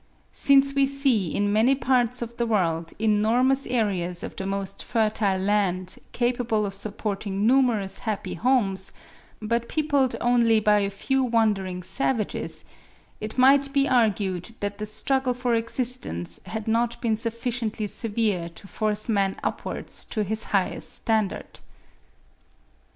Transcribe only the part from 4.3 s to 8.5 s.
the most fertile land capable of supporting numerous happy